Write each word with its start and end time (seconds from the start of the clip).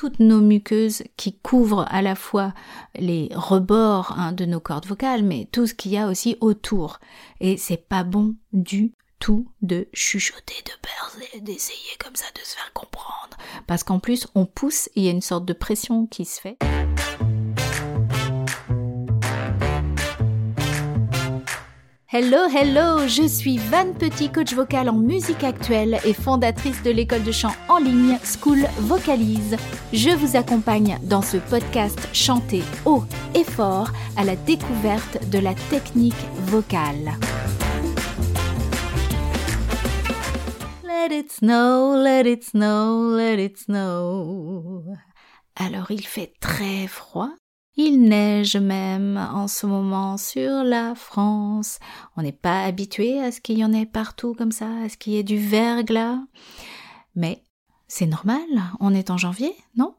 toutes 0.00 0.18
nos 0.18 0.40
muqueuses 0.40 1.02
qui 1.18 1.34
couvrent 1.34 1.84
à 1.90 2.00
la 2.00 2.14
fois 2.14 2.54
les 2.94 3.28
rebords 3.34 4.14
hein, 4.16 4.32
de 4.32 4.46
nos 4.46 4.58
cordes 4.58 4.86
vocales, 4.86 5.22
mais 5.22 5.46
tout 5.52 5.66
ce 5.66 5.74
qu'il 5.74 5.92
y 5.92 5.98
a 5.98 6.06
aussi 6.06 6.38
autour. 6.40 7.00
Et 7.40 7.58
c'est 7.58 7.86
pas 7.86 8.02
bon 8.02 8.34
du 8.54 8.94
tout 9.18 9.46
de 9.60 9.88
chuchoter, 9.92 10.54
de 10.64 10.72
percer, 10.80 11.40
d'essayer 11.42 11.98
comme 12.02 12.16
ça 12.16 12.24
de 12.34 12.40
se 12.40 12.54
faire 12.54 12.72
comprendre. 12.72 13.36
Parce 13.66 13.84
qu'en 13.84 13.98
plus, 13.98 14.26
on 14.34 14.46
pousse 14.46 14.88
il 14.96 15.04
y 15.04 15.08
a 15.08 15.10
une 15.10 15.20
sorte 15.20 15.44
de 15.44 15.52
pression 15.52 16.06
qui 16.06 16.24
se 16.24 16.40
fait. 16.40 16.56
Hello, 22.12 22.48
hello, 22.52 23.06
je 23.06 23.28
suis 23.28 23.56
Van 23.56 23.92
Petit, 23.92 24.32
coach 24.32 24.52
vocal 24.52 24.88
en 24.88 24.96
musique 24.96 25.44
actuelle 25.44 26.00
et 26.04 26.12
fondatrice 26.12 26.82
de 26.82 26.90
l'école 26.90 27.22
de 27.22 27.30
chant 27.30 27.54
en 27.68 27.78
ligne 27.78 28.18
School 28.24 28.66
Vocalise. 28.80 29.56
Je 29.92 30.10
vous 30.10 30.36
accompagne 30.36 30.98
dans 31.04 31.22
ce 31.22 31.36
podcast 31.36 32.08
chanté 32.12 32.64
haut 32.84 33.04
et 33.36 33.44
fort 33.44 33.92
à 34.16 34.24
la 34.24 34.34
découverte 34.34 35.30
de 35.30 35.38
la 35.38 35.54
technique 35.70 36.26
vocale. 36.46 37.12
Let 40.82 41.16
it 41.16 41.30
snow, 41.30 41.94
let 41.94 42.28
it 42.28 42.42
snow, 42.42 43.16
let 43.16 43.40
it 43.40 43.56
snow. 43.56 44.82
Alors 45.54 45.92
il 45.92 46.04
fait 46.04 46.32
très 46.40 46.88
froid 46.88 47.30
il 47.76 48.02
neige 48.02 48.56
même 48.56 49.16
en 49.16 49.48
ce 49.48 49.66
moment 49.66 50.16
sur 50.16 50.64
la 50.64 50.94
France. 50.94 51.78
On 52.16 52.22
n'est 52.22 52.32
pas 52.32 52.64
habitué 52.64 53.20
à 53.20 53.32
ce 53.32 53.40
qu'il 53.40 53.58
y 53.58 53.64
en 53.64 53.72
ait 53.72 53.86
partout 53.86 54.34
comme 54.34 54.52
ça, 54.52 54.68
à 54.84 54.88
ce 54.88 54.96
qu'il 54.96 55.14
y 55.14 55.18
ait 55.18 55.22
du 55.22 55.38
verglas. 55.38 56.18
Mais 57.14 57.44
c'est 57.88 58.06
normal, 58.06 58.46
on 58.80 58.94
est 58.94 59.10
en 59.10 59.16
janvier, 59.16 59.54
non? 59.76 59.94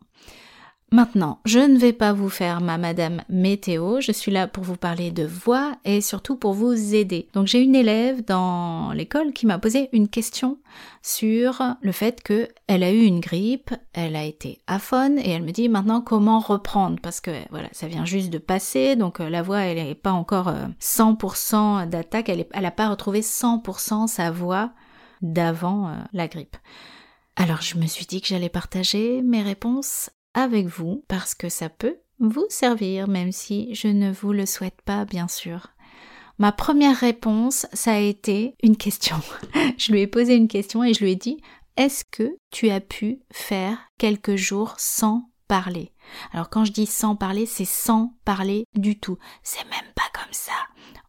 Maintenant, 0.94 1.40
je 1.46 1.60
ne 1.60 1.78
vais 1.78 1.94
pas 1.94 2.12
vous 2.12 2.28
faire 2.28 2.60
ma 2.60 2.78
Madame 2.78 3.22
Météo, 3.30 4.02
je 4.02 4.12
suis 4.12 4.30
là 4.30 4.50
pour 4.50 4.66
vous 4.66 4.76
parler 4.76 5.10
de 5.10 5.26
voix 5.26 5.78
et 5.86 6.02
surtout 6.02 6.36
pour 6.36 6.52
vous 6.52 6.94
aider. 6.94 7.30
Donc 7.34 7.48
j'ai 7.48 7.62
une 7.62 7.76
élève 7.76 8.26
dans 8.26 8.92
l'école 8.92 9.32
qui 9.32 9.46
m'a 9.46 9.58
posé 9.58 9.88
une 9.94 10.10
question 10.10 10.58
sur 11.02 11.64
le 11.80 11.94
fait 11.94 12.22
que 12.22 12.50
elle 12.68 12.84
a 12.84 12.92
eu 12.92 13.04
une 13.04 13.22
grippe, 13.22 13.74
elle 13.94 14.18
a 14.18 14.26
été 14.26 14.60
aphone 14.68 15.18
et 15.18 15.30
elle 15.30 15.44
me 15.44 15.52
dit 15.52 15.70
maintenant 15.70 16.02
comment 16.02 16.40
reprendre? 16.40 16.98
Parce 17.02 17.22
que 17.22 17.32
voilà, 17.52 17.70
ça 17.72 17.88
vient 17.88 18.04
juste 18.04 18.30
de 18.30 18.38
passer 18.38 18.98
donc 18.98 19.22
euh, 19.22 19.30
la 19.30 19.44
voix 19.44 19.60
elle 19.60 19.82
n'est 19.82 19.96
pas 19.96 20.12
encore 20.12 20.54
100% 20.82 21.56
euh, 21.56 21.86
d'attaque, 21.86 22.28
elle 22.28 22.46
n'a 22.54 22.72
pas 22.72 22.90
retrouvé 22.90 23.22
100% 23.22 24.08
sa 24.08 24.30
voix 24.30 24.72
d'avant 25.22 25.88
euh, 25.88 25.94
la 26.12 26.28
grippe. 26.28 26.58
Alors 27.38 27.62
je 27.62 27.78
me 27.78 27.88
suis 27.88 28.06
dit 28.06 28.20
que 28.20 28.28
j'allais 28.28 28.50
partager 28.50 29.22
mes 29.22 29.42
réponses 29.42 30.10
avec 30.34 30.68
vous 30.68 31.04
parce 31.08 31.36
que 31.36 31.50
ça 31.50 31.70
peut 31.70 31.98
vous 32.20 32.46
servir, 32.50 33.08
même 33.08 33.32
si 33.32 33.74
je 33.74 33.88
ne 33.88 34.12
vous 34.12 34.32
le 34.32 34.46
souhaite 34.46 34.82
pas, 34.86 35.06
bien 35.06 35.28
sûr. 35.28 35.68
Ma 36.38 36.52
première 36.52 36.98
réponse, 36.98 37.68
ça 37.74 37.94
a 37.94 38.00
été 38.00 38.56
une 38.64 38.78
question. 38.78 39.18
je 39.78 39.92
lui 39.92 40.02
ai 40.02 40.08
posé 40.08 40.36
une 40.36 40.48
question 40.48 40.84
et 40.84 40.94
je 40.94 41.04
lui 41.04 41.12
ai 41.12 41.16
dit, 41.16 41.38
est-ce 41.78 42.04
que 42.04 42.36
tu 42.52 42.70
as 42.70 42.82
pu 42.82 43.20
faire 43.32 43.78
quelques 43.98 44.36
jours 44.36 44.76
sans 44.78 45.30
parler? 45.48 45.92
Alors 46.32 46.50
quand 46.50 46.66
je 46.66 46.72
dis 46.72 46.86
sans 46.86 47.16
parler, 47.16 47.46
c'est 47.46 47.66
sans 47.66 48.16
parler 48.26 48.66
du 48.76 49.00
tout. 49.00 49.18
C'est 49.44 49.64
même 49.66 49.92
pas 49.96 50.10
comme 50.14 50.32
ça. 50.32 50.54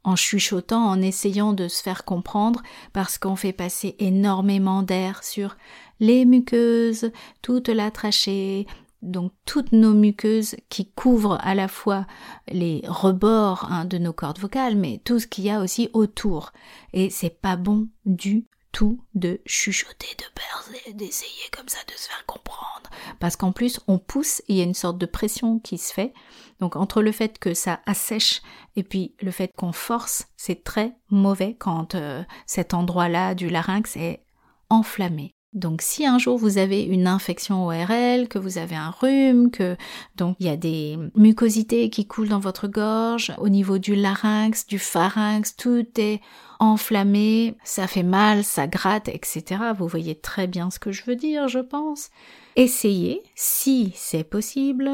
En 0.05 0.17
chuchotant, 0.17 0.85
en 0.85 1.01
essayant 1.01 1.53
de 1.53 1.69
se 1.69 1.83
faire 1.83 2.05
comprendre, 2.05 2.63
parce 2.93 3.19
qu'on 3.19 3.37
fait 3.37 3.53
passer 3.53 3.95
énormément 4.01 4.83
d'air 4.83 5.23
sur 5.23 5.57
les 6.01 6.25
muqueuses, 6.25 7.13
toute 7.41 7.69
la 7.69 7.91
trachée, 7.91 8.67
donc 9.03 9.33
toutes 9.45 9.73
nos 9.73 9.93
muqueuses 9.93 10.57
qui 10.69 10.91
couvrent 10.91 11.39
à 11.43 11.55
la 11.55 11.69
fois 11.69 12.07
les 12.49 12.83
rebords 12.87 13.67
hein, 13.71 13.85
de 13.85 13.99
nos 13.99 14.13
cordes 14.13 14.39
vocales, 14.39 14.77
mais 14.77 15.01
tout 15.05 15.19
ce 15.19 15.27
qu'il 15.27 15.45
y 15.45 15.51
a 15.51 15.61
aussi 15.61 15.91
autour. 15.93 16.53
Et 16.93 17.11
c'est 17.11 17.41
pas 17.41 17.57
bon 17.57 17.89
du 18.07 18.47
tout 18.71 19.05
de 19.15 19.41
chuchoter, 19.45 20.09
de 20.19 20.25
percer, 20.35 20.93
d'essayer 20.95 21.51
comme 21.57 21.69
ça 21.69 21.79
de 21.87 21.93
se 21.93 22.09
faire 22.09 22.25
comprendre. 22.27 22.91
Parce 23.21 23.37
qu'en 23.37 23.53
plus, 23.53 23.81
on 23.87 23.99
pousse 23.99 24.43
il 24.49 24.57
y 24.57 24.61
a 24.61 24.65
une 24.65 24.75
sorte 24.75 24.99
de 24.99 25.07
pression 25.07 25.59
qui 25.59 25.79
se 25.79 25.93
fait. 25.93 26.15
Donc 26.61 26.77
entre 26.77 27.03
le 27.03 27.13
fait 27.13 27.39
que 27.39 27.55
ça 27.55 27.81
assèche 27.87 28.41
et 28.77 28.83
puis 28.83 29.15
le 29.21 29.31
fait 29.31 29.53
qu'on 29.57 29.73
force, 29.73 30.29
c'est 30.37 30.65
très 30.65 30.97
mauvais 31.11 31.55
quand 31.59 31.95
euh, 31.95 32.23
cet 32.47 32.73
endroit-là 32.73 33.35
du 33.35 33.49
larynx 33.49 33.97
est 33.97 34.25
enflammé. 34.71 35.35
Donc 35.53 35.83
si 35.83 36.07
un 36.07 36.19
jour 36.19 36.39
vous 36.39 36.57
avez 36.57 36.83
une 36.83 37.07
infection 37.07 37.67
ORL, 37.67 38.29
que 38.29 38.39
vous 38.39 38.57
avez 38.57 38.75
un 38.75 38.91
rhume, 38.91 39.51
que 39.51 39.77
donc 40.17 40.37
il 40.41 40.47
y 40.47 40.51
a 40.51 40.57
des 40.57 40.99
mucosités 41.15 41.91
qui 41.91 42.07
coulent 42.07 42.31
dans 42.31 42.39
votre 42.39 42.69
gorge, 42.69 43.35
au 43.39 43.51
niveau 43.51 43.77
du 43.77 43.95
larynx, 43.95 44.67
du 44.67 44.79
pharynx, 44.79 45.55
tout 45.55 45.87
est 45.99 46.21
enflammé, 46.59 47.57
ça 47.65 47.87
fait 47.87 48.03
mal, 48.03 48.45
ça 48.45 48.67
gratte, 48.67 49.09
etc. 49.09 49.61
Vous 49.77 49.89
voyez 49.89 50.15
très 50.15 50.47
bien 50.47 50.71
ce 50.71 50.79
que 50.79 50.93
je 50.93 51.05
veux 51.05 51.17
dire, 51.17 51.49
je 51.49 51.59
pense. 51.59 52.09
Essayez, 52.57 53.23
si 53.35 53.93
c'est 53.95 54.25
possible, 54.25 54.91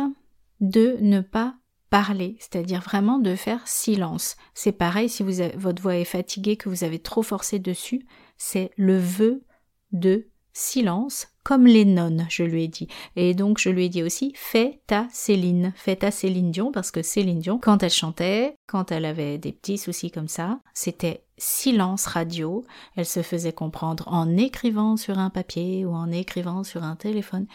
de 0.61 0.97
ne 1.01 1.21
pas 1.21 1.55
parler, 1.91 2.37
c'est-à-dire 2.41 2.81
vraiment 2.81 3.19
de 3.19 3.35
faire 3.35 3.67
silence. 3.67 4.37
C'est 4.55 4.73
pareil 4.73 5.09
si 5.09 5.23
votre 5.23 5.83
voix 5.83 5.97
est 5.97 6.05
fatiguée, 6.05 6.57
que 6.57 6.69
vous 6.69 6.85
avez 6.85 6.99
trop 6.99 7.23
forcé 7.23 7.59
dessus, 7.59 8.07
c'est 8.37 8.71
le 8.77 8.99
vœu 8.99 9.45
de 9.93 10.29
silence, 10.59 11.29
comme 11.45 11.67
les 11.67 11.85
nonnes, 11.85 12.27
je 12.29 12.43
lui 12.43 12.65
ai 12.65 12.69
dit. 12.69 12.89
Et 13.17 13.35
donc 13.35 13.59
je 13.59 13.71
lui 13.71 13.87
ai 13.87 13.89
dit 13.89 14.03
aussi, 14.03 14.33
fais 14.35 14.81
ta 14.87 15.07
Céline, 15.11 15.73
fais 15.77 15.97
ta 15.97 16.11
Céline 16.11 16.51
Dion, 16.51 16.73
parce 16.73 16.91
que 16.91 17.03
Céline 17.03 17.39
Dion, 17.39 17.59
quand 17.59 17.83
elle 17.83 17.91
chantait, 17.91 18.57
quand 18.67 18.93
elle 18.93 19.05
avait 19.05 19.39
des 19.39 19.53
petits 19.53 19.79
soucis 19.79 20.11
comme 20.11 20.29
ça, 20.29 20.61
c'était 20.75 21.23
silence 21.38 22.06
radio, 22.06 22.65
elle 22.97 23.06
se 23.06 23.22
faisait 23.22 23.53
comprendre 23.53 24.04
en 24.09 24.37
écrivant 24.37 24.97
sur 24.97 25.19
un 25.19 25.31
papier 25.31 25.84
ou 25.84 25.94
en 25.94 26.10
écrivant 26.10 26.65
sur 26.65 26.84
un 26.84 26.97
téléphone. 26.97 27.47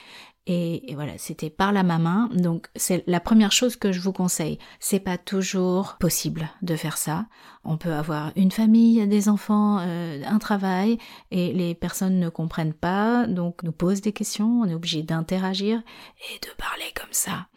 Et, 0.46 0.94
voilà, 0.96 1.18
c'était 1.18 1.50
par 1.50 1.72
la 1.72 1.84
main. 1.84 2.30
Donc 2.34 2.68
c'est 2.76 3.04
la 3.08 3.20
première 3.20 3.52
chose 3.52 3.78
que 3.78 3.92
je 3.92 4.02
vous 4.02 4.12
conseille. 4.12 4.60
C'est 4.80 5.00
pas 5.00 5.18
toujours 5.18 5.96
possible 6.00 6.50
de 6.62 6.76
faire 6.76 6.98
ça. 6.98 7.28
On 7.64 7.78
peut 7.78 7.94
avoir 7.94 8.32
une 8.36 8.52
famille, 8.52 9.08
des 9.08 9.30
enfants, 9.30 9.80
euh, 9.80 10.22
un 10.26 10.40
travail, 10.40 10.98
et 11.32 11.54
les 11.54 11.76
personnes 11.76 12.20
ne 12.20 12.30
comprennent 12.30 12.74
pas, 12.74 13.26
donc 13.28 13.64
nous 13.64 13.72
posent 13.72 14.02
des 14.02 14.12
questions. 14.12 14.62
On 14.62 14.66
est 14.66 14.74
obligé 14.74 15.02
d'interagir 15.02 15.78
et 15.78 16.40
de 16.40 16.54
parler 16.58 16.92
comme 16.96 17.14
ça. 17.14 17.48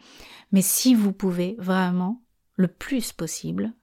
Mais 0.53 0.61
si 0.61 0.95
vous 0.95 1.11
pouvez 1.11 1.57
vraiment, 1.59 2.21
le 2.55 2.67
plus 2.69 3.11
possible, 3.11 3.73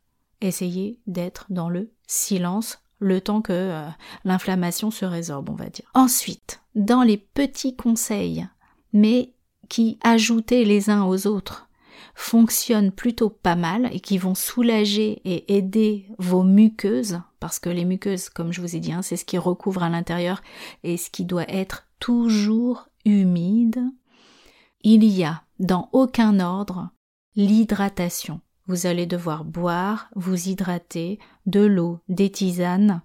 essayer 0.47 1.01
d'être 1.07 1.47
dans 1.51 1.69
le 1.69 1.91
silence 2.07 2.79
le 3.01 3.21
temps 3.21 3.43
que 3.43 3.53
euh, 3.53 3.89
l'inflammation 4.25 4.91
se 4.91 5.05
résorbe, 5.05 5.51
on 5.51 5.55
va 5.55 5.69
dire. 5.69 5.91
Ensuite, 5.95 6.63
dans 6.75 7.03
les 7.03 7.19
petits 7.19 7.77
conseils 7.77 8.47
mais 8.95 9.35
qui, 9.69 9.99
ajoutés 10.03 10.65
les 10.65 10.89
uns 10.89 11.05
aux 11.05 11.27
autres, 11.27 11.69
fonctionnent 12.15 12.93
plutôt 12.93 13.29
pas 13.29 13.57
mal 13.57 13.91
et 13.93 14.01
qui 14.01 14.19
vont 14.19 14.37
soulager 14.37 15.21
et 15.25 15.57
aider 15.57 16.07
vos 16.19 16.45
muqueuses, 16.45 17.21
parce 17.41 17.59
que 17.59 17.69
les 17.69 17.85
muqueuses, 17.85 18.29
comme 18.29 18.53
je 18.53 18.61
vous 18.61 18.77
ai 18.77 18.81
dit, 18.81 18.93
hein, 18.93 19.03
c'est 19.03 19.17
ce 19.17 19.25
qui 19.25 19.37
recouvre 19.37 19.83
à 19.83 19.91
l'intérieur 19.91 20.43
et 20.85 20.97
ce 20.97 21.11
qui 21.11 21.25
doit 21.25 21.51
être 21.51 21.89
toujours 21.99 22.89
humide, 23.05 23.83
il 24.83 25.05
y 25.05 25.25
a 25.25 25.43
dans 25.59 25.89
aucun 25.93 26.39
ordre 26.41 26.91
l'hydratation. 27.35 28.41
Vous 28.67 28.87
allez 28.87 29.07
devoir 29.07 29.45
boire, 29.45 30.09
vous 30.15 30.49
hydrater, 30.49 31.19
de 31.47 31.61
l'eau, 31.61 32.01
des 32.09 32.31
tisanes, 32.31 33.03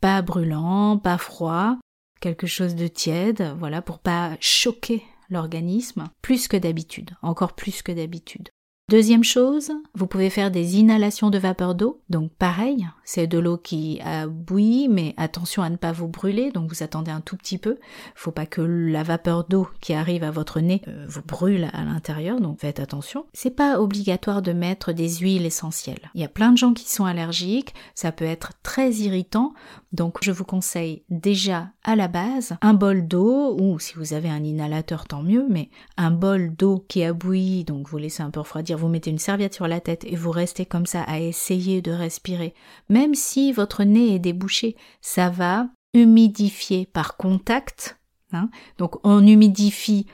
pas 0.00 0.22
brûlant, 0.22 0.98
pas 0.98 1.18
froid, 1.18 1.78
quelque 2.20 2.46
chose 2.46 2.76
de 2.76 2.86
tiède, 2.86 3.54
voilà, 3.58 3.82
pour 3.82 3.98
pas 3.98 4.36
choquer 4.40 5.02
l'organisme 5.30 6.04
plus 6.22 6.48
que 6.48 6.56
d'habitude, 6.56 7.10
encore 7.22 7.54
plus 7.54 7.82
que 7.82 7.92
d'habitude. 7.92 8.50
Deuxième 8.90 9.24
chose, 9.24 9.72
vous 9.94 10.06
pouvez 10.06 10.28
faire 10.28 10.50
des 10.50 10.76
inhalations 10.76 11.30
de 11.30 11.38
vapeur 11.38 11.74
d'eau. 11.74 12.02
Donc 12.10 12.30
pareil, 12.32 12.86
c'est 13.02 13.26
de 13.26 13.38
l'eau 13.38 13.56
qui 13.56 13.98
a 14.04 14.26
bouilli, 14.26 14.88
mais 14.90 15.14
attention 15.16 15.62
à 15.62 15.70
ne 15.70 15.76
pas 15.76 15.92
vous 15.92 16.06
brûler, 16.06 16.50
donc 16.50 16.68
vous 16.68 16.82
attendez 16.82 17.10
un 17.10 17.22
tout 17.22 17.38
petit 17.38 17.56
peu. 17.56 17.78
Faut 18.14 18.30
pas 18.30 18.44
que 18.44 18.60
la 18.60 19.02
vapeur 19.02 19.44
d'eau 19.44 19.66
qui 19.80 19.94
arrive 19.94 20.22
à 20.22 20.30
votre 20.30 20.60
nez 20.60 20.82
euh, 20.86 21.06
vous 21.08 21.22
brûle 21.22 21.70
à 21.72 21.82
l'intérieur, 21.82 22.42
donc 22.42 22.60
faites 22.60 22.78
attention. 22.78 23.24
C'est 23.32 23.56
pas 23.56 23.80
obligatoire 23.80 24.42
de 24.42 24.52
mettre 24.52 24.92
des 24.92 25.08
huiles 25.16 25.46
essentielles. 25.46 26.10
Il 26.14 26.20
y 26.20 26.24
a 26.24 26.28
plein 26.28 26.52
de 26.52 26.58
gens 26.58 26.74
qui 26.74 26.92
sont 26.92 27.06
allergiques, 27.06 27.72
ça 27.94 28.12
peut 28.12 28.26
être 28.26 28.52
très 28.62 28.92
irritant, 28.92 29.54
donc 29.92 30.18
je 30.20 30.30
vous 30.30 30.44
conseille 30.44 31.04
déjà 31.08 31.70
à 31.84 31.96
la 31.96 32.08
base 32.08 32.56
un 32.62 32.74
bol 32.74 33.06
d'eau, 33.06 33.56
ou 33.60 33.78
si 33.78 33.94
vous 33.94 34.14
avez 34.14 34.28
un 34.28 34.42
inhalateur 34.42 35.06
tant 35.06 35.22
mieux, 35.22 35.46
mais 35.48 35.70
un 35.96 36.10
bol 36.10 36.54
d'eau 36.54 36.84
qui 36.88 37.04
a 37.04 37.12
bouilli, 37.12 37.64
donc 37.64 37.88
vous 37.88 37.98
laissez 37.98 38.22
un 38.22 38.30
peu 38.30 38.40
refroidir 38.40 38.78
vous 38.78 38.88
mettez 38.88 39.10
une 39.10 39.18
serviette 39.18 39.54
sur 39.54 39.68
la 39.68 39.80
tête 39.80 40.04
et 40.04 40.16
vous 40.16 40.30
restez 40.30 40.66
comme 40.66 40.86
ça 40.86 41.02
à 41.02 41.18
essayer 41.18 41.82
de 41.82 41.92
respirer, 41.92 42.54
même 42.88 43.14
si 43.14 43.52
votre 43.52 43.84
nez 43.84 44.14
est 44.14 44.18
débouché, 44.18 44.76
ça 45.00 45.30
va 45.30 45.68
humidifier 45.92 46.86
par 46.86 47.16
contact. 47.16 47.98
Hein. 48.32 48.50
Donc 48.78 48.96
on 49.04 49.24
humidifie 49.24 50.06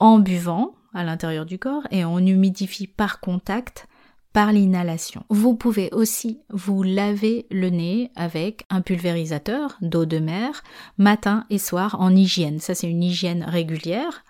en 0.00 0.18
buvant 0.18 0.74
à 0.94 1.04
l'intérieur 1.04 1.46
du 1.46 1.58
corps 1.58 1.86
et 1.90 2.04
on 2.04 2.18
humidifie 2.18 2.86
par 2.86 3.20
contact 3.20 3.87
par 4.32 4.52
l'inhalation. 4.52 5.24
Vous 5.30 5.54
pouvez 5.56 5.90
aussi 5.92 6.40
vous 6.50 6.82
laver 6.82 7.46
le 7.50 7.70
nez 7.70 8.10
avec 8.16 8.64
un 8.70 8.80
pulvérisateur 8.80 9.76
d'eau 9.80 10.04
de 10.04 10.18
mer 10.18 10.62
matin 10.96 11.44
et 11.50 11.58
soir 11.58 11.96
en 12.00 12.14
hygiène. 12.14 12.60
Ça 12.60 12.74
c'est 12.74 12.90
une 12.90 13.02
hygiène 13.02 13.44
régulière. 13.44 14.24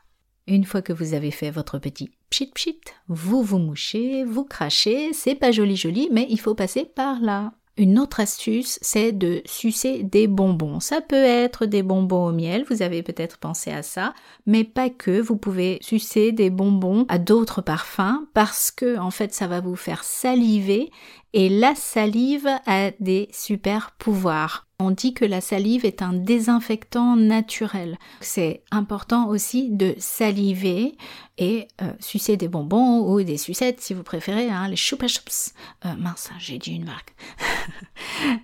Une 0.47 0.65
fois 0.65 0.81
que 0.81 0.95
vous 0.95 1.13
avez 1.13 1.31
fait 1.31 1.51
votre 1.51 1.79
petit 1.79 2.11
pchit 2.31 2.51
pchit, 2.55 2.81
vous 3.09 3.43
vous 3.43 3.59
mouchez, 3.59 4.25
vous 4.25 4.45
crachez, 4.45 5.13
c'est 5.13 5.35
pas 5.35 5.51
joli 5.51 5.77
joli, 5.77 6.09
mais 6.11 6.27
il 6.31 6.41
faut 6.41 6.55
passer 6.55 6.85
par 6.85 7.21
là. 7.21 7.53
Une 7.79 8.01
autre 8.01 8.19
astuce, 8.19 8.81
c'est 8.83 9.13
de 9.13 9.41
sucer 9.47 10.03
des 10.03 10.27
bonbons. 10.27 10.81
Ça 10.81 11.01
peut 11.01 11.15
être 11.15 11.65
des 11.65 11.85
bonbons 11.85 12.27
au 12.27 12.33
miel, 12.33 12.65
vous 12.69 12.83
avez 12.83 13.05
peut-être 13.05 13.39
pensé 13.39 13.71
à 13.71 13.85
ça, 13.85 14.15
mais 14.47 14.65
pas 14.65 14.91
que. 14.91 15.21
Vous 15.21 15.37
pouvez 15.37 15.79
sucer 15.81 16.33
des 16.33 16.51
bonbons 16.51 17.07
à 17.09 17.19
d'autres 17.19 17.63
parfums 17.63 18.27
parce 18.35 18.73
que, 18.73 18.99
en 18.99 19.13
fait, 19.13 19.33
ça 19.33 19.47
va 19.47 19.61
vous 19.61 19.77
faire 19.77 20.03
saliver 20.03 20.91
et 21.33 21.49
la 21.49 21.75
salive 21.75 22.49
a 22.67 22.91
des 23.01 23.29
super 23.33 23.93
pouvoirs. 23.99 24.67
On 24.81 24.93
dit 24.93 25.13
que 25.13 25.25
la 25.25 25.41
salive 25.41 25.85
est 25.85 26.03
un 26.03 26.13
désinfectant 26.13 27.17
naturel. 27.17 27.99
C'est 28.21 28.63
important 28.71 29.29
aussi 29.29 29.71
de 29.71 29.95
saliver 29.99 30.97
et 31.37 31.67
euh, 31.83 31.91
sucer 31.99 32.37
des 32.37 32.47
bonbons 32.47 33.01
ou 33.01 33.23
des 33.23 33.39
sucettes 33.39 33.81
si 33.81 33.93
vous 33.93 34.05
préférez, 34.05 34.49
hein, 34.49 34.69
les 34.69 34.77
choupa 34.77 35.09
choups. 35.09 35.53
Euh, 35.85 35.95
mince, 35.97 36.31
j'ai 36.39 36.59
dit 36.59 36.75
une 36.75 36.85
marque. 36.85 37.15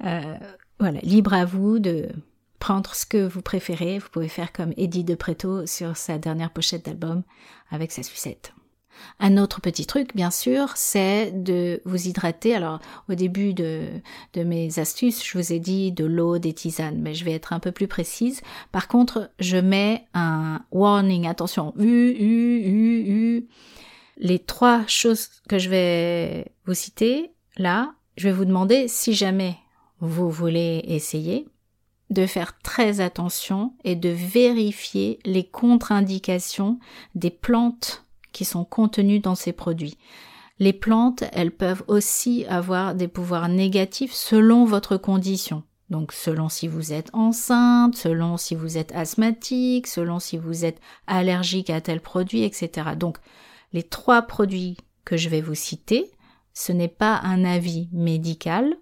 Euh, 0.04 0.36
voilà, 0.80 1.00
libre 1.00 1.32
à 1.32 1.44
vous 1.44 1.78
de 1.78 2.08
prendre 2.58 2.94
ce 2.94 3.06
que 3.06 3.26
vous 3.26 3.40
préférez. 3.40 3.98
Vous 3.98 4.08
pouvez 4.10 4.28
faire 4.28 4.52
comme 4.52 4.72
Eddie 4.76 5.04
de 5.04 5.14
Preto 5.14 5.66
sur 5.66 5.96
sa 5.96 6.18
dernière 6.18 6.50
pochette 6.50 6.84
d'album 6.84 7.22
avec 7.70 7.92
sa 7.92 8.02
sucette. 8.02 8.52
Un 9.20 9.36
autre 9.36 9.60
petit 9.60 9.86
truc, 9.86 10.14
bien 10.14 10.30
sûr, 10.30 10.72
c'est 10.76 11.30
de 11.30 11.80
vous 11.84 12.08
hydrater. 12.08 12.54
Alors, 12.54 12.80
au 13.08 13.14
début 13.14 13.54
de, 13.54 13.88
mes 14.36 14.78
astuces, 14.78 15.24
je 15.24 15.38
vous 15.38 15.52
ai 15.52 15.58
dit 15.58 15.92
de 15.92 16.04
l'eau, 16.04 16.38
des 16.38 16.52
tisanes, 16.52 17.00
mais 17.00 17.14
je 17.14 17.24
vais 17.24 17.32
être 17.32 17.52
un 17.52 17.60
peu 17.60 17.72
plus 17.72 17.88
précise. 17.88 18.40
Par 18.72 18.88
contre, 18.88 19.30
je 19.38 19.56
mets 19.56 20.06
un 20.14 20.62
warning, 20.72 21.26
attention, 21.26 21.74
U, 21.78 22.16
U, 22.18 23.04
U. 23.06 23.48
Les 24.16 24.38
trois 24.38 24.86
choses 24.86 25.28
que 25.48 25.58
je 25.58 25.68
vais 25.68 26.52
vous 26.66 26.74
citer, 26.74 27.32
là, 27.56 27.94
je 28.16 28.28
vais 28.28 28.34
vous 28.34 28.44
demander 28.44 28.88
si 28.88 29.12
jamais 29.12 29.56
vous 30.00 30.30
voulez 30.30 30.82
essayer 30.86 31.46
de 32.10 32.26
faire 32.26 32.58
très 32.60 33.00
attention 33.00 33.74
et 33.84 33.96
de 33.96 34.08
vérifier 34.08 35.18
les 35.24 35.44
contre-indications 35.44 36.78
des 37.14 37.30
plantes 37.30 38.03
qui 38.34 38.44
sont 38.44 38.66
contenus 38.66 39.22
dans 39.22 39.34
ces 39.34 39.52
produits. 39.52 39.96
Les 40.58 40.74
plantes, 40.74 41.24
elles 41.32 41.50
peuvent 41.50 41.82
aussi 41.88 42.44
avoir 42.46 42.94
des 42.94 43.08
pouvoirs 43.08 43.48
négatifs 43.48 44.12
selon 44.12 44.66
votre 44.66 44.98
condition. 44.98 45.62
Donc 45.88 46.12
selon 46.12 46.48
si 46.48 46.68
vous 46.68 46.92
êtes 46.92 47.10
enceinte, 47.14 47.96
selon 47.96 48.36
si 48.36 48.54
vous 48.54 48.76
êtes 48.76 48.92
asthmatique, 48.92 49.86
selon 49.86 50.18
si 50.18 50.36
vous 50.36 50.64
êtes 50.64 50.80
allergique 51.06 51.70
à 51.70 51.80
tel 51.80 52.00
produit, 52.00 52.42
etc. 52.42 52.90
Donc 52.96 53.18
les 53.72 53.82
trois 53.82 54.22
produits 54.22 54.76
que 55.04 55.16
je 55.16 55.28
vais 55.28 55.40
vous 55.40 55.54
citer, 55.54 56.10
ce 56.52 56.72
n'est 56.72 56.88
pas 56.88 57.20
un 57.22 57.44
avis 57.44 57.88
médical, 57.92 58.76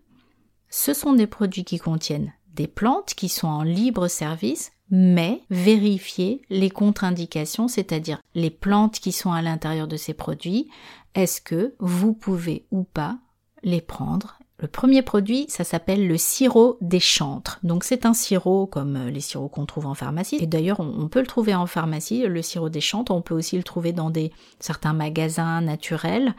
ce 0.68 0.94
sont 0.94 1.12
des 1.12 1.26
produits 1.26 1.64
qui 1.64 1.78
contiennent 1.78 2.32
des 2.54 2.66
plantes 2.66 3.14
qui 3.14 3.28
sont 3.28 3.48
en 3.48 3.62
libre 3.62 4.08
service 4.08 4.72
mais 4.92 5.40
vérifiez 5.50 6.42
les 6.50 6.70
contre-indications, 6.70 7.66
c'est-à-dire 7.66 8.20
les 8.34 8.50
plantes 8.50 9.00
qui 9.00 9.10
sont 9.10 9.32
à 9.32 9.42
l'intérieur 9.42 9.88
de 9.88 9.96
ces 9.96 10.12
produits. 10.12 10.68
Est-ce 11.14 11.40
que 11.40 11.74
vous 11.78 12.12
pouvez 12.12 12.66
ou 12.70 12.84
pas 12.84 13.16
les 13.62 13.80
prendre? 13.80 14.38
Le 14.58 14.68
premier 14.68 15.02
produit, 15.02 15.46
ça 15.48 15.64
s'appelle 15.64 16.06
le 16.06 16.16
sirop 16.16 16.76
des 16.80 17.00
chantres. 17.00 17.58
Donc 17.64 17.82
c'est 17.82 18.06
un 18.06 18.14
sirop 18.14 18.66
comme 18.66 19.08
les 19.08 19.20
sirops 19.20 19.52
qu'on 19.52 19.66
trouve 19.66 19.86
en 19.86 19.94
pharmacie. 19.94 20.36
Et 20.40 20.46
d'ailleurs, 20.46 20.78
on, 20.78 21.08
peut 21.08 21.20
le 21.20 21.26
trouver 21.26 21.54
en 21.54 21.66
pharmacie, 21.66 22.24
le 22.28 22.42
sirop 22.42 22.68
des 22.68 22.80
chantres. 22.80 23.10
On 23.10 23.22
peut 23.22 23.34
aussi 23.34 23.56
le 23.56 23.64
trouver 23.64 23.92
dans 23.92 24.10
des 24.10 24.30
certains 24.60 24.92
magasins 24.92 25.62
naturels, 25.62 26.34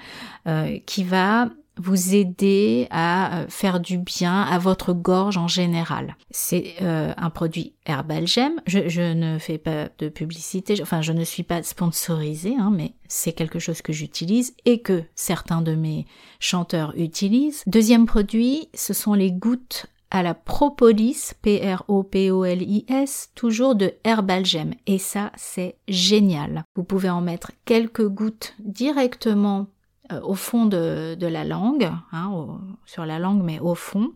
euh, 0.48 0.78
qui 0.86 1.04
va 1.04 1.50
vous 1.78 2.16
aider 2.16 2.88
à 2.92 3.40
euh, 3.40 3.46
faire 3.50 3.80
du 3.80 3.98
bien 3.98 4.42
à 4.42 4.58
votre 4.60 4.94
gorge 4.94 5.38
en 5.38 5.48
général. 5.48 6.16
C'est 6.32 6.76
euh, 6.82 7.14
un 7.18 7.30
produit 7.30 7.74
Herbalgem. 7.86 8.62
Je, 8.68 8.90
je, 8.90 9.14
ne 9.14 9.40
fais 9.40 9.58
pas 9.58 9.90
de 9.98 10.10
publicité, 10.10 10.76
enfin 10.82 11.02
je 11.02 11.14
ne 11.14 11.24
suis 11.24 11.44
pas 11.44 11.64
sponsorisée, 11.64 12.56
hein, 12.60 12.72
mais 12.74 12.94
c'est 13.08 13.34
quelque 13.34 13.60
chose 13.60 13.82
que 13.82 13.94
j'utilise 13.94 14.56
et 14.66 14.82
que 14.82 15.04
certains 15.16 15.62
de 15.62 15.76
mes 15.76 16.06
chanteurs 16.40 16.94
utilisent. 16.98 17.64
Deuxième 17.68 18.06
produit, 18.06 18.70
ce 18.74 18.94
sont 18.94 19.14
les 19.14 19.32
gouttes 19.32 19.88
à 20.14 20.22
la 20.22 20.36
propolis, 20.36 21.34
P-R-O-P-O-L-I-S, 21.42 23.32
toujours 23.34 23.74
de 23.74 23.94
Herbalgem. 24.04 24.76
Et 24.86 25.00
ça, 25.00 25.32
c'est 25.36 25.76
génial. 25.88 26.64
Vous 26.76 26.84
pouvez 26.84 27.10
en 27.10 27.20
mettre 27.20 27.52
quelques 27.66 28.08
gouttes 28.08 28.54
directement 28.60 29.68
au 30.12 30.36
fond 30.36 30.66
de, 30.66 31.18
la 31.20 31.44
langue, 31.44 31.92
hein, 32.12 32.60
sur 32.86 33.06
la 33.06 33.20
langue, 33.20 33.42
mais 33.44 33.60
au 33.60 33.76
fond. 33.76 34.14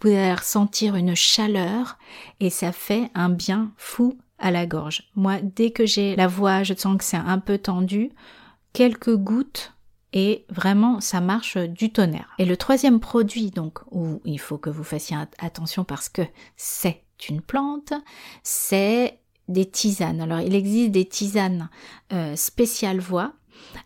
Vous 0.00 0.08
allez 0.08 0.34
ressentir 0.34 0.96
une 0.96 1.14
chaleur 1.14 1.98
et 2.40 2.48
ça 2.48 2.72
fait 2.72 3.10
un 3.14 3.28
bien 3.28 3.72
fou 3.76 4.18
à 4.38 4.50
la 4.50 4.66
gorge. 4.66 5.10
Moi, 5.14 5.40
dès 5.42 5.70
que 5.70 5.84
j'ai 5.84 6.16
la 6.16 6.26
voix, 6.26 6.62
je 6.62 6.74
sens 6.74 6.96
que 6.96 7.04
c'est 7.04 7.16
un 7.16 7.38
peu 7.38 7.58
tendu, 7.58 8.10
quelques 8.72 9.14
gouttes 9.14 9.74
et 10.12 10.44
vraiment 10.48 11.00
ça 11.00 11.20
marche 11.20 11.56
du 11.56 11.92
tonnerre. 11.92 12.30
Et 12.38 12.44
le 12.44 12.56
troisième 12.56 12.98
produit 12.98 13.50
donc 13.50 13.80
où 13.90 14.20
il 14.24 14.40
faut 14.40 14.58
que 14.58 14.70
vous 14.70 14.84
fassiez 14.84 15.16
attention 15.38 15.84
parce 15.84 16.08
que 16.08 16.22
c'est 16.56 17.04
une 17.28 17.42
plante, 17.42 17.92
c'est 18.42 19.18
des 19.48 19.66
tisanes. 19.66 20.20
Alors 20.20 20.40
il 20.40 20.54
existe 20.54 20.92
des 20.92 21.04
tisanes 21.04 21.68
euh, 22.12 22.34
spéciales 22.36 23.00
voix 23.00 23.34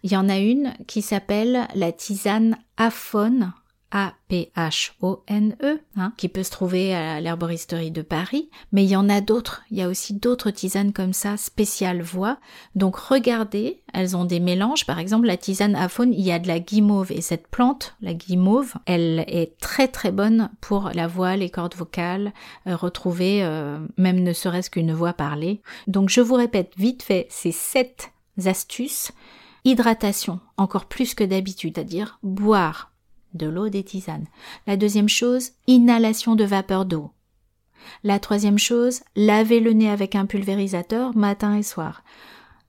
il 0.02 0.12
y 0.12 0.16
en 0.16 0.28
a 0.28 0.38
une 0.38 0.74
qui 0.86 1.02
s'appelle 1.02 1.68
la 1.74 1.92
tisane 1.92 2.56
Aphone, 2.76 3.52
A-P-H-O-N-E, 3.94 5.80
hein, 5.96 6.12
qui 6.16 6.28
peut 6.28 6.42
se 6.42 6.50
trouver 6.50 6.92
à 6.96 7.20
l'herboristerie 7.20 7.92
de 7.92 8.02
Paris, 8.02 8.50
mais 8.72 8.82
il 8.82 8.90
y 8.90 8.96
en 8.96 9.08
a 9.08 9.20
d'autres. 9.20 9.62
Il 9.70 9.78
y 9.78 9.82
a 9.82 9.88
aussi 9.88 10.14
d'autres 10.14 10.50
tisanes 10.50 10.92
comme 10.92 11.12
ça, 11.12 11.36
spéciales 11.36 12.02
voix. 12.02 12.38
Donc 12.74 12.96
regardez, 12.96 13.82
elles 13.92 14.16
ont 14.16 14.24
des 14.24 14.40
mélanges. 14.40 14.84
Par 14.84 14.98
exemple, 14.98 15.28
la 15.28 15.36
tisane 15.36 15.76
Aphone, 15.76 16.12
il 16.12 16.22
y 16.22 16.32
a 16.32 16.40
de 16.40 16.48
la 16.48 16.58
guimauve 16.58 17.12
et 17.12 17.20
cette 17.20 17.46
plante, 17.46 17.94
la 18.00 18.14
guimauve, 18.14 18.74
elle 18.86 19.24
est 19.28 19.56
très 19.60 19.86
très 19.86 20.10
bonne 20.10 20.50
pour 20.60 20.90
la 20.92 21.06
voix, 21.06 21.36
les 21.36 21.50
cordes 21.50 21.76
vocales, 21.76 22.32
euh, 22.66 22.74
retrouver 22.74 23.44
euh, 23.44 23.78
même 23.96 24.24
ne 24.24 24.32
serait-ce 24.32 24.70
qu'une 24.70 24.92
voix 24.92 25.12
parlée. 25.12 25.62
Donc 25.86 26.08
je 26.08 26.20
vous 26.20 26.34
répète 26.34 26.72
vite 26.76 27.04
fait 27.04 27.28
ces 27.30 27.52
sept 27.52 28.10
astuces 28.44 29.12
Hydratation, 29.64 30.40
encore 30.56 30.86
plus 30.86 31.14
que 31.14 31.24
d'habitude, 31.24 31.74
c'est-à-dire 31.74 32.18
boire 32.22 32.92
de 33.32 33.46
l'eau 33.46 33.68
des 33.68 33.82
tisanes. 33.82 34.26
La 34.66 34.76
deuxième 34.76 35.08
chose, 35.08 35.52
inhalation 35.66 36.34
de 36.34 36.44
vapeur 36.44 36.84
d'eau. 36.84 37.10
La 38.02 38.18
troisième 38.18 38.58
chose, 38.58 39.00
laver 39.16 39.60
le 39.60 39.72
nez 39.72 39.90
avec 39.90 40.14
un 40.14 40.26
pulvérisateur 40.26 41.16
matin 41.16 41.56
et 41.56 41.62
soir. 41.62 42.02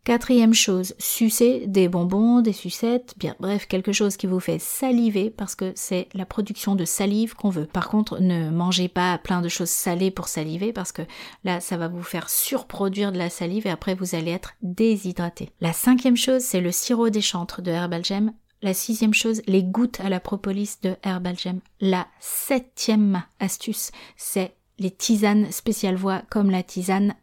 Quatrième 0.05 0.53
chose, 0.53 0.93
sucer 0.99 1.65
des 1.65 1.89
bonbons, 1.89 2.41
des 2.41 2.53
sucettes, 2.53 3.15
bien 3.17 3.35
bref, 3.39 3.67
quelque 3.67 3.91
chose 3.91 4.17
qui 4.17 4.27
vous 4.27 4.39
fait 4.39 4.59
saliver 4.59 5.31
parce 5.31 5.55
que 5.55 5.71
c'est 5.73 6.09
la 6.13 6.27
production 6.27 6.75
de 6.75 6.85
salive 6.85 7.33
qu'on 7.33 7.49
veut. 7.49 7.65
Par 7.65 7.89
contre, 7.89 8.19
ne 8.19 8.51
mangez 8.51 8.87
pas 8.87 9.17
plein 9.17 9.41
de 9.41 9.49
choses 9.49 9.71
salées 9.71 10.11
pour 10.11 10.27
saliver 10.27 10.73
parce 10.73 10.91
que 10.91 11.01
là, 11.43 11.59
ça 11.59 11.75
va 11.75 11.87
vous 11.87 12.03
faire 12.03 12.29
surproduire 12.29 13.11
de 13.11 13.17
la 13.17 13.31
salive 13.31 13.65
et 13.65 13.71
après 13.71 13.95
vous 13.95 14.13
allez 14.13 14.29
être 14.29 14.53
déshydraté. 14.61 15.49
La 15.59 15.73
cinquième 15.73 16.17
chose, 16.17 16.43
c'est 16.43 16.61
le 16.61 16.71
sirop 16.71 17.09
des 17.09 17.21
chantres 17.21 17.63
de 17.63 17.71
Herbalgem. 17.71 18.31
La 18.61 18.75
sixième 18.75 19.15
chose, 19.15 19.41
les 19.47 19.63
gouttes 19.63 20.01
à 20.01 20.09
la 20.09 20.19
propolis 20.19 20.77
de 20.83 20.95
Herbalgem. 21.01 21.61
La 21.81 22.05
septième 22.19 23.23
astuce, 23.39 23.89
c'est 24.17 24.53
les 24.77 24.91
tisanes 24.91 25.51
spéciales 25.51 25.95
voix 25.95 26.21
comme 26.29 26.51
la 26.51 26.61
tisane 26.61 27.15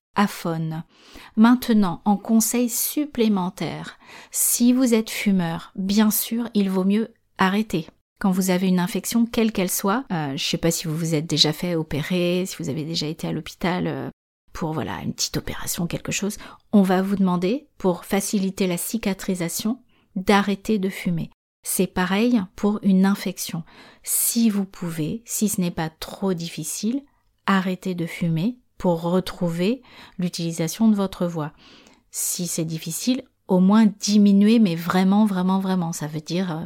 Maintenant, 1.37 2.03
en 2.05 2.17
conseil 2.17 2.69
supplémentaire, 2.69 3.99
si 4.31 4.73
vous 4.73 4.95
êtes 4.95 5.11
fumeur, 5.11 5.73
bien 5.75 6.11
sûr, 6.11 6.49
il 6.55 6.71
vaut 6.71 6.85
mieux 6.85 7.13
arrêter. 7.39 7.89
Quand 8.21 8.31
vous 8.31 8.51
avez 8.51 8.69
une 8.69 8.79
infection, 8.79 9.27
quelle 9.27 9.53
qu'elle 9.53 9.71
soit, 9.71 10.05
euh, 10.13 10.29
je 10.29 10.33
ne 10.33 10.39
sais 10.39 10.59
pas 10.59 10.71
si 10.71 10.87
vous 10.87 10.97
vous 10.97 11.15
êtes 11.15 11.27
déjà 11.27 11.53
fait 11.53 11.75
opérer, 11.75 12.45
si 12.47 12.57
vous 12.59 12.69
avez 12.69 12.85
déjà 12.85 13.07
été 13.07 13.27
à 13.27 13.33
l'hôpital 13.33 13.87
euh, 13.87 14.11
pour 14.53 14.73
voilà 14.73 15.03
une 15.03 15.15
petite 15.15 15.39
opération, 15.39 15.87
quelque 15.87 16.13
chose, 16.13 16.37
on 16.73 16.83
va 16.83 17.03
vous 17.03 17.17
demander, 17.17 17.69
pour 17.79 18.05
faciliter 18.05 18.67
la 18.67 18.77
cicatrisation, 18.77 19.83
d'arrêter 20.15 20.79
de 20.79 20.89
fumer. 20.89 21.31
C'est 21.65 21.87
pareil 21.87 22.41
pour 22.55 22.79
une 22.83 23.07
infection. 23.07 23.65
Si 24.03 24.51
vous 24.51 24.67
pouvez, 24.67 25.23
si 25.25 25.49
ce 25.49 25.61
n'est 25.61 25.71
pas 25.71 25.91
trop 25.91 26.35
difficile, 26.35 27.03
arrêtez 27.47 27.95
de 27.95 28.07
fumer 28.07 28.59
pour 28.83 29.03
retrouver 29.03 29.81
l'utilisation 30.19 30.89
de 30.89 30.97
votre 30.97 31.25
voix. 31.25 31.53
Si 32.11 32.49
c'est 32.49 32.65
difficile, 32.65 33.23
au 33.47 33.61
moins 33.61 33.87
diminuer, 33.87 34.59
mais 34.59 34.75
vraiment, 34.75 35.25
vraiment, 35.25 35.61
vraiment. 35.61 35.93
Ça 35.93 36.09
veut 36.09 36.21
dire 36.21 36.51
euh, 36.51 36.65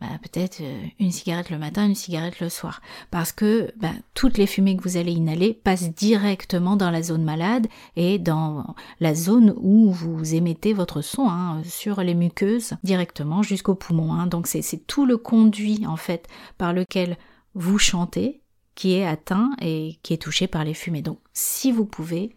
bah, 0.00 0.06
peut-être 0.22 0.62
euh, 0.62 0.82
une 0.98 1.12
cigarette 1.12 1.50
le 1.50 1.58
matin, 1.58 1.84
une 1.84 1.94
cigarette 1.94 2.40
le 2.40 2.48
soir. 2.48 2.80
Parce 3.10 3.32
que 3.32 3.74
bah, 3.76 3.92
toutes 4.14 4.38
les 4.38 4.46
fumées 4.46 4.74
que 4.74 4.82
vous 4.82 4.96
allez 4.96 5.12
inhaler 5.12 5.52
passent 5.52 5.92
directement 5.92 6.76
dans 6.76 6.90
la 6.90 7.02
zone 7.02 7.24
malade 7.24 7.66
et 7.94 8.18
dans 8.18 8.74
la 8.98 9.14
zone 9.14 9.52
où 9.58 9.92
vous 9.92 10.34
émettez 10.34 10.72
votre 10.72 11.02
son 11.02 11.28
hein, 11.28 11.60
sur 11.64 12.02
les 12.02 12.14
muqueuses 12.14 12.72
directement 12.84 13.42
jusqu'au 13.42 13.74
poumon. 13.74 14.14
Hein. 14.14 14.28
Donc 14.28 14.46
c'est 14.46 14.86
tout 14.86 15.04
le 15.04 15.18
conduit 15.18 15.86
en 15.86 15.96
fait 15.96 16.26
par 16.56 16.72
lequel 16.72 17.18
vous 17.54 17.78
chantez 17.78 18.40
qui 18.74 18.94
est 18.94 19.06
atteint 19.06 19.50
et 19.60 19.98
qui 20.02 20.14
est 20.14 20.22
touché 20.22 20.46
par 20.46 20.64
les 20.64 20.74
fumées. 20.74 21.02
Donc 21.02 21.18
si 21.32 21.72
vous 21.72 21.86
pouvez, 21.86 22.34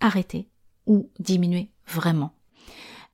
arrêtez 0.00 0.48
ou 0.86 1.10
diminuez 1.18 1.70
vraiment. 1.86 2.32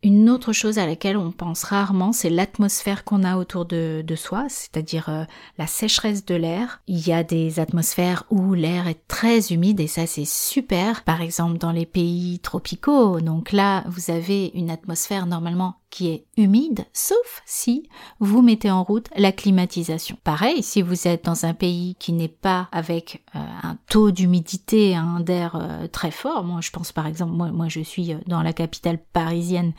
Une 0.02 0.30
autre 0.30 0.54
chose 0.54 0.78
à 0.78 0.86
laquelle 0.86 1.18
on 1.18 1.30
pense 1.30 1.62
rarement, 1.62 2.12
c'est 2.12 2.30
l'atmosphère 2.30 3.04
qu'on 3.04 3.22
a 3.22 3.36
autour 3.36 3.66
de, 3.66 4.02
soi, 4.16 4.46
c'est-à-dire 4.48 5.10
euh, 5.10 5.24
la 5.58 5.66
sécheresse 5.66 6.24
de 6.24 6.34
l'air. 6.34 6.80
Il 6.86 7.06
y 7.06 7.12
a 7.12 7.22
des 7.22 7.60
atmosphères 7.60 8.24
où 8.30 8.54
l'air 8.54 8.88
est 8.88 9.06
très 9.08 9.52
humide 9.52 9.78
et 9.78 9.86
ça 9.86 10.06
c'est 10.06 10.24
super. 10.24 11.04
Par 11.04 11.20
exemple 11.20 11.58
dans 11.58 11.72
les 11.72 11.84
pays 11.84 12.38
tropicaux, 12.38 13.20
donc 13.20 13.52
là 13.52 13.84
vous 13.88 14.10
avez 14.10 14.50
une 14.54 14.70
atmosphère 14.70 15.26
normalement 15.26 15.79
qui 15.90 16.08
est 16.08 16.24
humide, 16.36 16.86
sauf 16.92 17.42
si 17.44 17.88
vous 18.20 18.42
mettez 18.42 18.70
en 18.70 18.84
route 18.84 19.08
la 19.16 19.32
climatisation. 19.32 20.16
Pareil, 20.22 20.62
si 20.62 20.82
vous 20.82 21.08
êtes 21.08 21.24
dans 21.24 21.44
un 21.44 21.52
pays 21.54 21.96
qui 21.98 22.12
n'est 22.12 22.28
pas 22.28 22.68
avec 22.72 23.24
euh, 23.34 23.40
un 23.62 23.76
taux 23.88 24.10
d'humidité, 24.12 24.94
un 24.94 25.20
d'air 25.20 25.56
euh, 25.56 25.88
très 25.88 26.12
fort, 26.12 26.44
moi 26.44 26.60
je 26.60 26.70
pense 26.70 26.92
par 26.92 27.06
exemple, 27.06 27.32
moi, 27.32 27.50
moi 27.50 27.68
je 27.68 27.80
suis 27.80 28.12
euh, 28.12 28.18
dans 28.26 28.42
la 28.42 28.52
capitale 28.52 28.98
parisienne, 29.12 29.72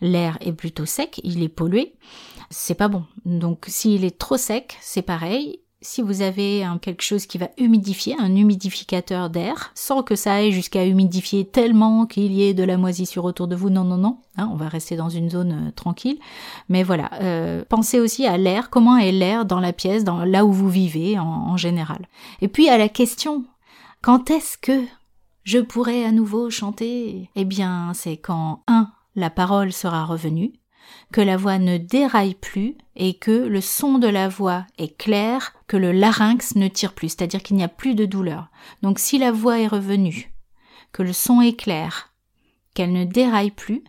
l'air 0.00 0.36
est 0.40 0.52
plutôt 0.52 0.84
sec, 0.84 1.20
il 1.22 1.42
est 1.42 1.48
pollué, 1.48 1.94
c'est 2.50 2.74
pas 2.74 2.88
bon. 2.88 3.04
Donc 3.24 3.64
s'il 3.68 4.04
est 4.04 4.18
trop 4.18 4.36
sec, 4.36 4.76
c'est 4.80 5.02
pareil, 5.02 5.60
si 5.82 6.00
vous 6.00 6.22
avez 6.22 6.64
quelque 6.80 7.02
chose 7.02 7.26
qui 7.26 7.38
va 7.38 7.50
humidifier, 7.58 8.16
un 8.18 8.34
humidificateur 8.34 9.28
d'air, 9.28 9.72
sans 9.74 10.02
que 10.02 10.16
ça 10.16 10.34
aille 10.34 10.52
jusqu'à 10.52 10.86
humidifier 10.86 11.44
tellement 11.44 12.06
qu'il 12.06 12.32
y 12.32 12.44
ait 12.44 12.54
de 12.54 12.62
la 12.62 12.78
moisissure 12.78 13.24
autour 13.24 13.48
de 13.48 13.56
vous, 13.56 13.68
non, 13.68 13.84
non, 13.84 13.98
non, 13.98 14.18
hein, 14.36 14.48
on 14.52 14.56
va 14.56 14.68
rester 14.68 14.96
dans 14.96 15.08
une 15.08 15.28
zone 15.28 15.52
euh, 15.52 15.70
tranquille. 15.72 16.18
Mais 16.68 16.82
voilà, 16.82 17.10
euh, 17.20 17.64
pensez 17.68 18.00
aussi 18.00 18.26
à 18.26 18.38
l'air, 18.38 18.70
comment 18.70 18.96
est 18.96 19.12
l'air 19.12 19.44
dans 19.44 19.60
la 19.60 19.72
pièce, 19.72 20.04
dans 20.04 20.24
là 20.24 20.44
où 20.44 20.52
vous 20.52 20.70
vivez 20.70 21.18
en, 21.18 21.26
en 21.26 21.56
général? 21.56 22.06
Et 22.40 22.48
puis 22.48 22.68
à 22.68 22.78
la 22.78 22.88
question, 22.88 23.44
quand 24.00 24.30
est-ce 24.30 24.56
que 24.56 24.84
je 25.44 25.58
pourrai 25.58 26.04
à 26.04 26.12
nouveau 26.12 26.50
chanter? 26.50 27.28
Eh 27.34 27.44
bien, 27.44 27.92
c'est 27.94 28.16
quand, 28.16 28.62
un, 28.68 28.88
la 29.16 29.30
parole 29.30 29.72
sera 29.72 30.04
revenue, 30.04 30.52
que 31.12 31.20
la 31.20 31.36
voix 31.36 31.58
ne 31.58 31.76
déraille 31.76 32.34
plus 32.34 32.76
et 32.96 33.14
que 33.14 33.30
le 33.30 33.60
son 33.60 33.98
de 33.98 34.08
la 34.08 34.28
voix 34.28 34.66
est 34.78 34.96
clair, 34.96 35.52
que 35.66 35.76
le 35.76 35.92
larynx 35.92 36.56
ne 36.56 36.68
tire 36.68 36.94
plus, 36.94 37.10
c'est-à-dire 37.10 37.42
qu'il 37.42 37.56
n'y 37.56 37.64
a 37.64 37.68
plus 37.68 37.94
de 37.94 38.06
douleur. 38.06 38.48
Donc 38.82 38.98
si 38.98 39.18
la 39.18 39.32
voix 39.32 39.58
est 39.58 39.66
revenue, 39.66 40.32
que 40.92 41.02
le 41.02 41.12
son 41.12 41.40
est 41.40 41.56
clair, 41.56 42.12
qu'elle 42.74 42.92
ne 42.92 43.04
déraille 43.04 43.50
plus 43.50 43.84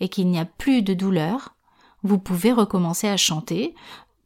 et 0.00 0.08
qu'il 0.08 0.28
n'y 0.28 0.38
a 0.38 0.44
plus 0.44 0.82
de 0.82 0.94
douleur, 0.94 1.54
vous 2.02 2.18
pouvez 2.18 2.52
recommencer 2.52 3.08
à 3.08 3.16
chanter 3.16 3.74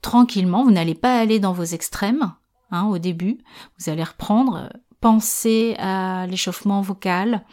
tranquillement, 0.02 0.64
vous 0.64 0.70
n'allez 0.70 0.94
pas 0.94 1.18
aller 1.18 1.38
dans 1.38 1.52
vos 1.52 1.64
extrêmes 1.64 2.32
hein, 2.70 2.86
au 2.86 2.98
début, 2.98 3.38
vous 3.78 3.90
allez 3.90 4.04
reprendre, 4.04 4.72
pensez 5.00 5.76
à 5.78 6.26
l'échauffement 6.26 6.80
vocal, 6.80 7.44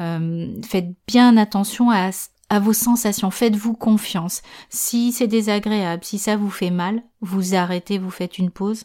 euh, 0.00 0.54
faites 0.64 0.94
bien 1.06 1.36
attention 1.36 1.90
à 1.90 2.10
à 2.50 2.60
vos 2.60 2.72
sensations, 2.72 3.30
faites-vous 3.30 3.74
confiance. 3.74 4.42
Si 4.70 5.12
c'est 5.12 5.26
désagréable, 5.26 6.04
si 6.04 6.18
ça 6.18 6.36
vous 6.36 6.50
fait 6.50 6.70
mal, 6.70 7.02
vous 7.20 7.54
arrêtez, 7.54 7.98
vous 7.98 8.10
faites 8.10 8.38
une 8.38 8.50
pause. 8.50 8.84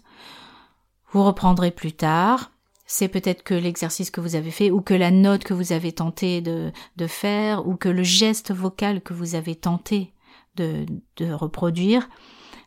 Vous 1.11 1.23
reprendrez 1.23 1.71
plus 1.71 1.93
tard. 1.93 2.51
C'est 2.85 3.07
peut-être 3.07 3.43
que 3.43 3.53
l'exercice 3.53 4.11
que 4.11 4.19
vous 4.19 4.35
avez 4.35 4.51
fait 4.51 4.69
ou 4.69 4.81
que 4.81 4.93
la 4.93 5.11
note 5.11 5.45
que 5.45 5.53
vous 5.53 5.71
avez 5.71 5.93
tenté 5.93 6.41
de, 6.41 6.71
faire 7.07 7.65
ou 7.67 7.75
que 7.75 7.89
le 7.89 8.03
geste 8.03 8.53
vocal 8.53 9.01
que 9.01 9.13
vous 9.13 9.35
avez 9.35 9.55
tenté 9.55 10.13
de 10.55 10.85
reproduire 11.31 12.09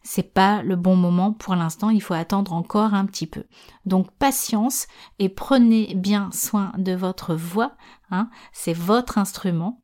c'est 0.06 0.22
pas 0.22 0.62
le 0.62 0.76
bon 0.76 0.94
moment 0.94 1.32
pour 1.32 1.56
l'instant, 1.56 1.90
il 1.90 2.00
faut 2.00 2.14
attendre 2.14 2.52
encore 2.52 2.94
un 2.94 3.04
petit 3.06 3.26
peu. 3.26 3.42
Donc 3.86 4.10
patience 4.12 4.86
et 5.18 5.28
prenez 5.28 5.94
bien 5.96 6.30
soin 6.32 6.72
de 6.78 6.92
votre 6.92 7.34
voix, 7.34 7.72
hein, 8.10 8.30
c'est 8.52 8.72
votre 8.72 9.18
instrument. 9.18 9.80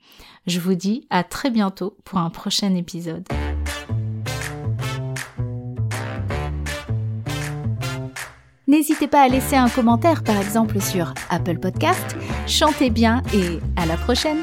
Je 0.46 0.60
vous 0.60 0.74
dis 0.74 1.06
à 1.10 1.24
très 1.24 1.50
bientôt 1.50 1.96
pour 2.04 2.18
un 2.18 2.30
prochain 2.30 2.74
épisode. 2.76 3.26
N'hésitez 8.68 9.08
pas 9.08 9.22
à 9.22 9.28
laisser 9.28 9.56
un 9.56 9.68
commentaire 9.68 10.22
par 10.22 10.36
exemple 10.36 10.80
sur 10.80 11.12
Apple 11.30 11.58
Podcast. 11.58 12.16
Chantez 12.46 12.90
bien 12.90 13.22
et 13.34 13.58
à 13.76 13.86
la 13.86 13.96
prochaine 13.96 14.38